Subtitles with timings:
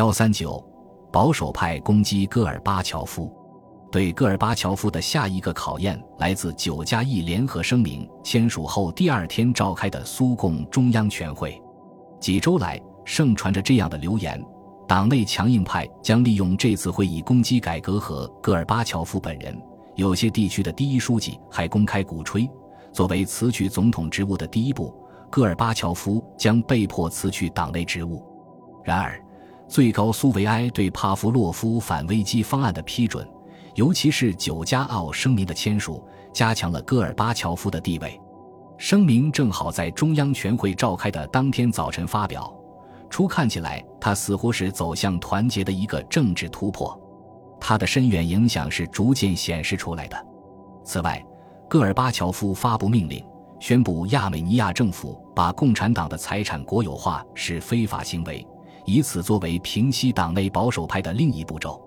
[0.00, 0.64] 幺三九，
[1.12, 3.30] 保守派攻击戈尔巴乔夫。
[3.92, 11.60] 对戈尔巴乔夫的下一个考验来自九加一联合声明签署后第二天召开的苏共中央全会。
[12.18, 14.42] 几周来，盛传着这样的流言：
[14.88, 19.54] 党内强硬派将利用这次会议攻击改革和戈尔巴乔夫本人。
[19.96, 22.48] 有些地区的第一书记还公开鼓吹，
[22.90, 24.94] 作为辞去总统职务的第一步，
[25.28, 28.24] 戈尔巴乔夫将被迫辞去党内职务。
[28.82, 29.22] 然而，
[29.70, 33.24] 最高苏维埃对帕夫洛夫反危机方案的批准。
[33.76, 38.20] 尤其是九加奥声明的签署，加强了戈尔巴乔夫的地位。
[38.76, 42.52] 声明正好在中央全会召开的当天早晨发表。
[43.08, 47.00] 初看起来，他似乎是走向团结的一个政治突破。
[47.60, 50.26] 他的深远影响是逐渐显示出来的。
[50.82, 51.24] 此外，
[51.68, 53.24] 戈尔巴乔夫发布命令，
[53.60, 58.44] 宣布亚美尼亚政府把共产党的财产国有化是非法行为，
[58.90, 61.80] 以此作为平息党内保守派的另一步骤。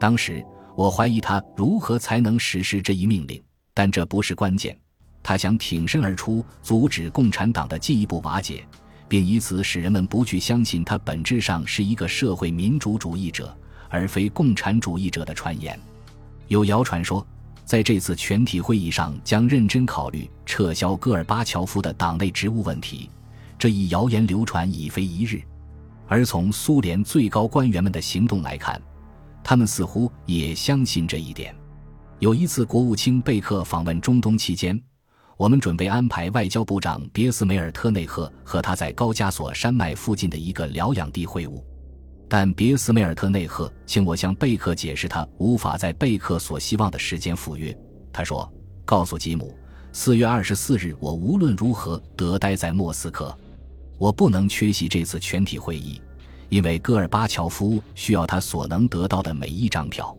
[0.00, 0.44] 当时。
[0.78, 3.42] 我怀疑他如何才能实施这一命令，
[3.74, 4.78] 但这不是关键。
[5.24, 8.64] 他想挺身而出，阻止共产党的进一步瓦解，
[9.08, 13.52] 并以此使人们不去相信他本质上是一个社会民主主义者
[13.88, 15.76] 而非共产主义者的传言。
[16.46, 17.26] 有谣传说，
[17.64, 23.10] 在这次全体会议上将认真考虑撤销戈尔巴乔夫的党内职务问题。
[23.58, 25.42] 这一谣言流传已非一日，
[26.08, 28.80] 而从苏联最高官员们的行动来看。
[29.44, 31.54] 他们似乎也相信这一点。
[32.18, 34.78] 有一次，国务卿贝克访问中东期间，
[35.36, 41.62] 我们准备安排外交部长别斯梅尔特内赫和他在高加索山脉附近的一个疗养地会晤，
[42.28, 47.74] 但别斯梅尔特内赫请我向贝克解释，他无法在贝克所希望的时间赴约。
[48.12, 48.52] 他说
[48.84, 49.56] ：“告诉吉姆，
[49.92, 53.34] 四月二十四日我无论如何得待在莫斯科，
[53.98, 56.00] 我不能缺席这次全体会议。”
[56.48, 60.16] 因为戈尔巴乔夫需要他所能得到的每一张票。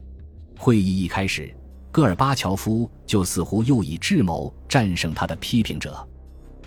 [0.55, 1.51] 会议一开始，
[1.91, 6.07] 戈尔巴乔夫就似乎又以智谋战胜他的批评者。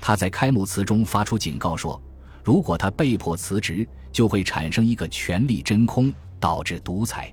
[0.01, 2.03] 他在开幕词中发出警告说
[2.43, 7.33] ：“如果他被迫辞职，就会产生一个权力真空，导致独裁。”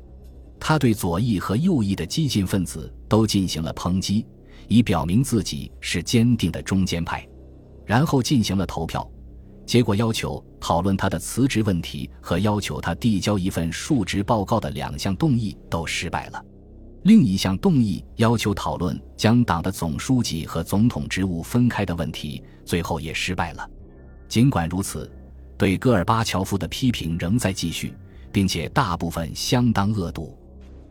[0.62, 4.24] 他对左翼和右翼的激进分子都进行了抨击，
[4.68, 7.28] 以表明自己是坚定的中间派。
[7.88, 9.10] 然后进行了投票。
[9.70, 16.44] 结果要求讨论他的辞职问题和要求他递交一份述职报告的两项动议都失败了。
[17.04, 23.70] 另一项动议要求讨论将党的总书记和总统职务分开的问题，最后也失败了。
[24.28, 25.08] 尽管如此，
[25.56, 27.94] 对戈尔巴乔夫的批评仍在继续，
[28.32, 30.36] 并且大部分相当恶毒。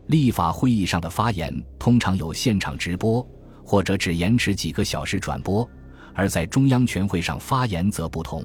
[0.07, 3.27] 立法会议上的发言通常有现场直播，
[3.61, 5.69] 或者只延迟几个小时转播，
[6.13, 8.41] 而在中央全会上发言则不同。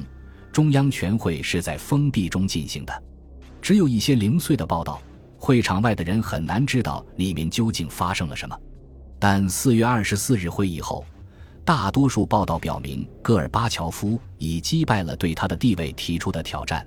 [0.54, 3.02] 中央全会是在封闭中进行的，
[3.60, 5.02] 只有一些零碎的报道，
[5.36, 8.56] 会场外的人很难知道里面究竟发生了什么。
[9.18, 11.04] 但四月二十四日会议后，
[11.64, 16.86] 大多数报道表明戈尔巴乔夫已击败了对他的地位提出的挑战。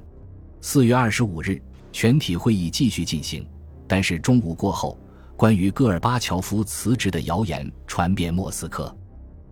[0.62, 1.62] 四月二十五日，
[1.92, 3.46] 全体会议继续进行，
[3.86, 4.98] 但是中午过后，
[5.36, 8.98] 关于戈尔巴乔夫辞职的谣言传遍莫斯科。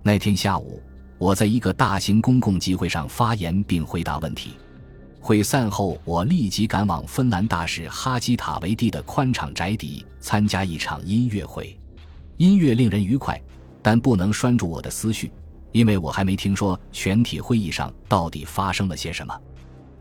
[0.02, 0.82] 那天下午。
[1.18, 4.52] 我在一个大型公共集会上发言并回答问题。
[5.20, 11.76] 会散后，我立即赶往芬兰大使哈基塔维蒂的宽敞宅邸参加一场音乐会。
[12.38, 13.42] 音乐令人愉快，
[13.82, 15.32] 但不能拴住我的思绪，
[15.72, 19.36] 因为我还没听说全体会议上到底发生了些什么。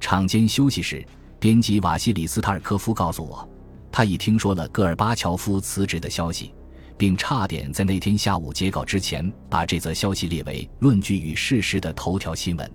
[0.01, 1.07] 场间休息时，
[1.39, 3.49] 编辑瓦西里斯塔尔科夫告诉我，
[3.91, 6.53] 他已听说了戈尔巴乔夫辞职的消息。
[6.97, 12.71] 并差点在那天下午截稿之前把这则消息列为论据与事实的头条新闻。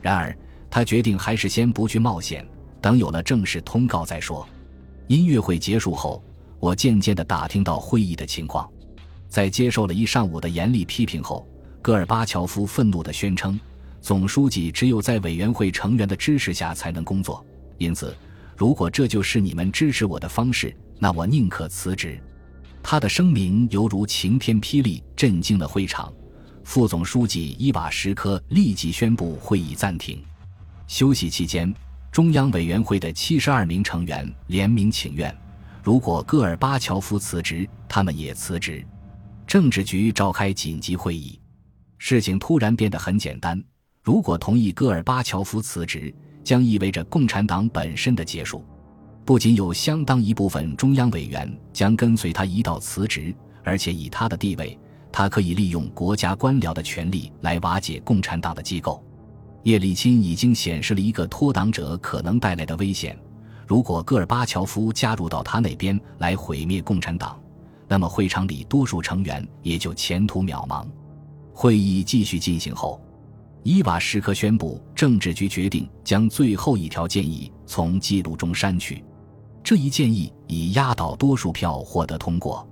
[0.00, 0.36] 然而，
[0.70, 2.46] 他决定还是先不去冒险，
[2.80, 4.46] 等有了正式通告再说。
[5.08, 6.22] 音乐会结束后，
[6.60, 8.68] 我渐渐地打听到会议的情况。
[9.28, 11.46] 在接受了一上午的严厉批评后，
[11.82, 13.58] 戈尔巴乔夫愤怒地宣称
[14.00, 17.44] ：“总书记只有在委员会成员的支持下才能工作，
[17.78, 18.16] 因此，
[18.56, 22.20] 如果这就是你们支持我的方式，那我宁可辞职。”
[22.90, 26.10] 他的声明犹如晴天霹雳，震惊了会场。
[26.64, 30.24] 副总书记伊瓦什科立即宣布会议暂停。
[30.86, 31.70] 休息期间，
[32.10, 35.36] 中央委员会的七十二名成员联名请愿：
[35.82, 38.82] 如果戈尔巴乔夫辞职，他们也辞职。
[39.46, 41.38] 政治局召开紧急会议，
[41.98, 43.62] 事情突然变得很简单：
[44.02, 46.10] 如果同意戈尔巴乔夫辞职，
[46.42, 48.64] 将意味着共产党本身的结束。
[49.28, 54.78] 不仅有相当一部分中央委员将跟随他一道辞职，而且以他的地位，
[55.12, 59.04] 他可以利用国家官僚的权力来瓦解共产党的机构。
[59.64, 63.18] 叶利钦已经显示了一个脱党者可能带来的危险：
[63.66, 67.38] 如果戈尔巴乔夫加入到他那边来毁灭共产党，
[67.86, 70.86] 那么会场里多数成员也就前途渺茫。
[71.52, 72.98] 会议继续进行后，
[73.62, 79.04] 伊瓦什科宣布，政治局决定将最后一条建议从记录中删去。
[79.68, 82.66] 这一建议以压倒多数票获得通过。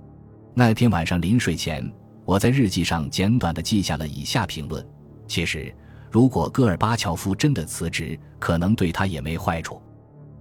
[0.55, 1.87] 那天晚上临睡前，
[2.25, 4.83] 我在日记上简短地记下了以下评论：
[5.27, 5.71] 其实，
[6.09, 9.79] 如果戈尔巴乔夫真的辞职，可能对他也没坏处。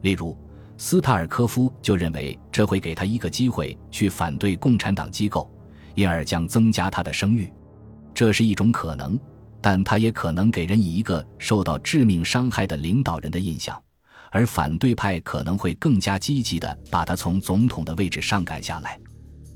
[0.00, 0.34] 例如。
[0.78, 5.50] 斯塔尔科夫就认为这会给他一个机会去反对共产党机构，
[5.94, 7.52] 因而将增加他的声誉。
[8.14, 9.20] 这是一种可能，
[9.60, 13.78] 但他也可能给人以一个受到致命伤害的领导人的印象，
[14.30, 18.98] 而反对派可能会更加积极地把他从总统的位置上赶下来。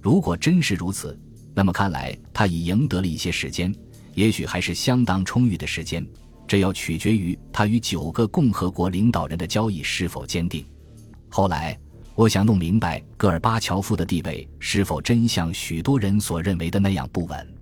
[0.01, 1.19] 如果真是如此，
[1.55, 3.75] 那么看来他已赢得了一些时间，
[4.15, 6.07] 也许还是相当充裕的时间。
[6.47, 10.65] 这要取决于他与九个共和国领导人的交易是否坚定。
[11.29, 11.79] 后来，
[12.17, 17.55] 我想弄明白戈尔巴乔夫的地位是否真像许多人所认为的那样不稳。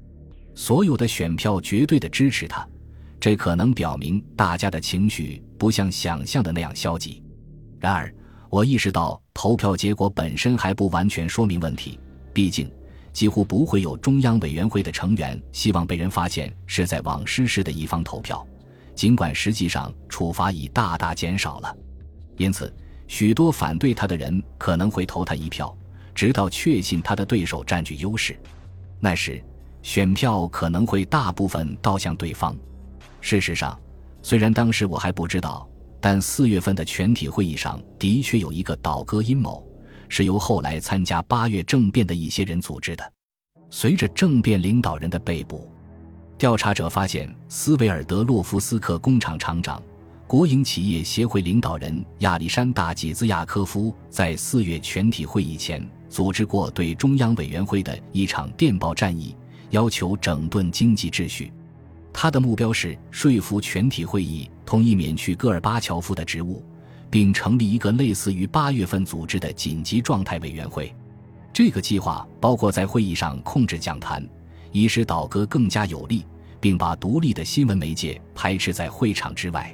[0.55, 2.67] 所有的选票绝对的支持他，
[3.21, 7.23] 这可能表明大家的情绪不像想象的那样消极。
[7.79, 8.15] 然而，
[8.49, 11.99] 我意识到投票结果本身还不完全说明问题。
[12.33, 12.71] 毕竟，
[13.13, 18.47] 几乎不会有中央委员会的成员希望被人发现是在往失事的一方投票，
[18.95, 21.77] 尽管实际上处罚已大大减少了。
[22.37, 22.73] 因此。
[23.11, 25.75] 许多反对他的人可能会投他一票，
[26.15, 28.39] 直到确信他的对手占据优势。
[29.01, 29.43] 那时，
[29.81, 32.55] 选票可能会大部分倒向对方。
[33.23, 33.81] 事实上，
[34.29, 35.67] 虽然当时我还不知道，
[36.03, 39.67] 但四月份的全体会议上的确有一个倒戈阴谋，
[40.07, 43.13] 是由后来参加八月政变的一些人组织的。
[43.71, 45.73] 随着政变领导人的被捕，
[46.37, 49.83] 调查者发现斯维尔德洛夫斯克工厂厂长。
[50.27, 59.35] 国营企业协会领导人亚历山大·吉兹亚科夫在四月全体会议前组织过对中央委员会的一场电报战役，
[59.71, 61.51] 要求整顿经济秩序。
[62.21, 66.65] 他的目标是说服全体会议同意免去戈尔巴乔夫的职务，
[67.09, 70.93] 并成立一个类似于八月份组织的紧急状态委员会。
[71.53, 74.29] 这个计划包括在会议上控制讲坛，
[74.73, 76.27] 以使倒戈更加有利，
[76.59, 79.73] 并把独立的新闻媒介排斥在会场之外。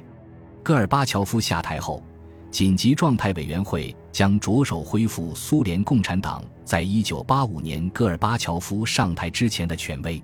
[0.61, 2.03] 戈尔巴乔夫下台后，
[2.51, 10.21] 紧急状态委员会将着手恢复苏联共产党在一九八五年戈尔巴乔夫上台之前的权威。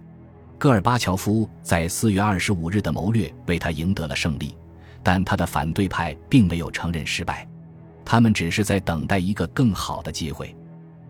[0.62, 4.56] 戈尔巴乔夫在四月二十五日的谋略为他赢得了胜利，
[5.02, 7.50] 但他的反对派并没有承认失败，
[8.06, 10.56] 他们只是在等待一个更好的机会。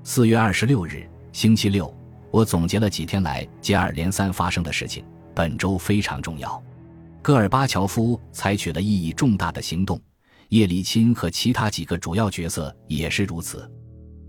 [0.05, 1.93] 四月二十六日，星期六，
[2.31, 5.03] 我总结了几天来接二连三发生的事情。
[5.35, 6.63] 本周非常重要。
[7.21, 9.99] 戈尔巴乔夫采取了意义重大的行动，
[10.47, 13.69] 叶利钦和其他几个主要角色也是如此。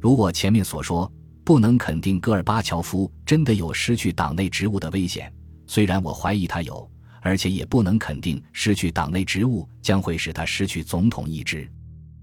[0.01, 1.09] 如我前面所说，
[1.53, 5.31] 不能肯定戈尔巴乔夫真的有失去党内职务的危险，
[5.67, 6.91] 虽然我怀疑他有，
[7.21, 11.71] 而且也不能肯定失去党内职务将会使他失去总统一职。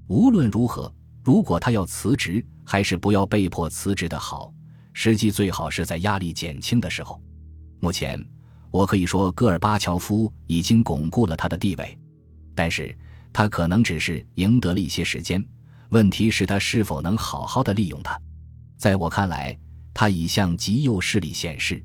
[0.07, 0.91] 无论如何，
[1.23, 4.51] 如果他要辞职，还是不要被迫辞职的好。
[4.93, 7.21] 实际最好是在压力减轻的时候。
[7.79, 8.19] 目前。
[8.71, 11.95] 我可以说，戈尔巴乔夫已经巩固了他的地位，
[12.55, 12.97] 但是
[13.31, 15.43] 他可能只是赢得了一些时间。
[15.89, 18.19] 问题是，他是否能好好的利用它？
[18.79, 19.55] 在我看来，
[19.93, 21.83] 他已向极右势力显示，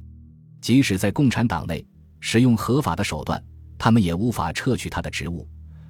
[0.60, 1.84] 即使在共产党内
[2.20, 3.42] 使用合法的手段，
[3.76, 5.46] 他们也无法撤去他的职务。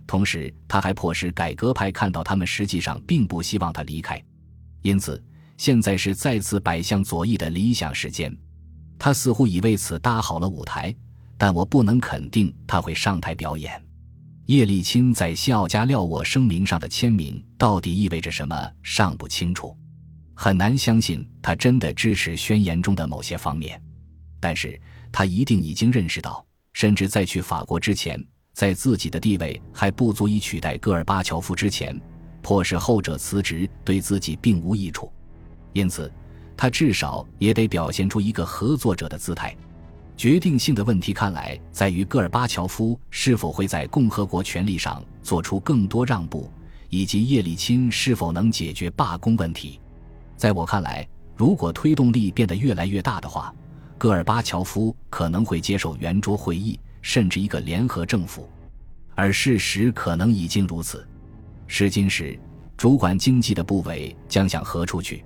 [0.06, 4.18] 同时，他还迫使改革派看到，他们实际上并不希望他离开。
[4.80, 5.23] 因此，
[5.58, 8.34] 现在是再次摆向左翼的理想时间。
[8.99, 10.94] 他似乎已为此搭好了舞台，
[11.37, 13.78] 但我不能肯定他会上台表演。
[14.46, 19.76] 叶利钦在西奥加廖沃声明上的签名到底意味着什么尚不清楚，
[20.35, 23.81] 很难相信他真的支持宣言中的某些方面。
[24.41, 28.23] 但是他一定已经认识到，甚至在去法国之前，
[28.53, 31.99] 在自己的地位还不足以取代戈尔巴乔夫之前，
[32.43, 35.12] 迫使后者辞职对自己并无益处。
[35.73, 36.12] 因此。
[36.57, 39.53] 他至少也得表现出一个合作者的姿态。
[40.17, 46.49] 决定性的问题看来在于戈尔巴乔夫是否会在共和国权力上做出更多让步，
[46.91, 49.81] 以及叶利钦是否能解决罢工问题。
[50.37, 53.55] 在我看来，如果推动力变得越来越大的话，
[53.97, 58.49] 戈尔巴乔夫可能会接受圆桌会议，甚至一个联合政府。
[59.14, 61.07] 而事实可能已经如此。
[61.67, 62.38] 试金石
[62.76, 65.25] 主管经济的部委将向何处去？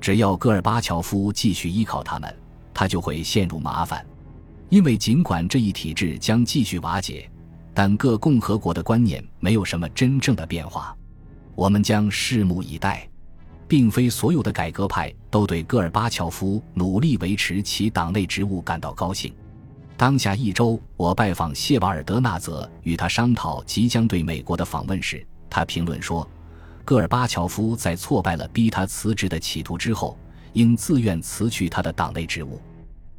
[0.00, 2.34] 只要戈尔巴乔夫继续依靠他们，
[2.74, 4.04] 他就会陷入麻烦，
[4.68, 7.30] 因为尽管这一体制将继续瓦解，
[7.74, 10.96] 但各共和国的观念没有什么真正的变化。
[11.54, 13.09] 我们将拭目以待。
[13.70, 19.32] 并非所有的改革派都对戈尔巴乔夫努力维持其党内职务感到高兴。
[19.96, 26.28] 当下一周，我拜访谢瓦尔德纳泽，与他商讨即将对美国的访问时，他评论说
[26.84, 30.18] ：“戈尔巴乔夫在挫败了逼他辞职的企图之后，
[30.54, 32.60] 应自愿辞去他的党内职务。”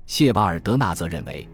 [0.06, 1.48] 谢瓦尔德纳泽认为，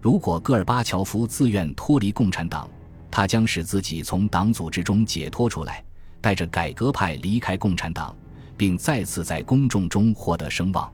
[0.00, 2.68] 如果戈尔巴乔夫自愿脱离共产党，
[3.12, 5.84] 他将使自己从党组织中解脱出来，
[6.20, 8.12] 带着改革派离开共产党。
[8.60, 10.92] 并再次在公众中获得声望，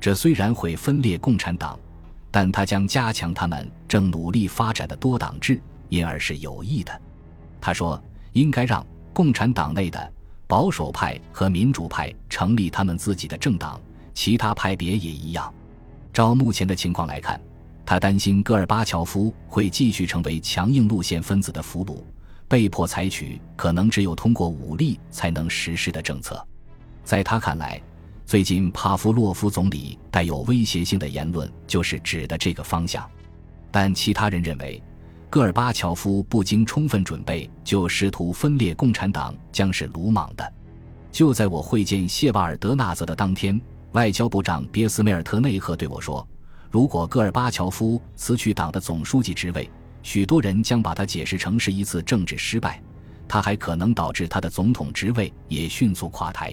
[0.00, 1.78] 这虽然会分裂共产党，
[2.32, 7.00] 但他将加强他们正努力发展的多党制，因而是有益的。
[7.60, 8.02] 他说
[8.34, 10.12] ：“应该让共产党内的
[10.48, 13.80] 保守派和民主派成立他们自己的政党，
[14.12, 15.54] 其他派别也一样。”
[16.12, 17.40] 照目前的情况来看，
[17.84, 22.02] 他担心戈尔巴乔夫会继续成为强硬路线分子的俘虏，
[22.48, 26.44] 被迫采取可能只有通过武力才能实施的政策。
[27.06, 27.80] 在他看来，
[28.24, 33.08] 最近帕夫洛夫总理带有威胁性的言论就是指的这个方向。
[33.70, 34.82] 但其他人认为，
[35.30, 40.52] 戈尔巴乔夫不经充分准备就试图分裂共产党将是鲁莽的。
[41.12, 43.60] 就在我会见谢瓦尔德纳泽的当天，
[43.92, 46.26] 外交部长别斯梅尔特内赫对我说
[46.72, 49.70] ：“如果戈尔巴乔夫辞去党的总书记职位，
[50.02, 52.82] 许多人将把他解释成是一次政治失败，
[53.28, 56.52] 他还可能导致他的总统职位也迅速垮台。”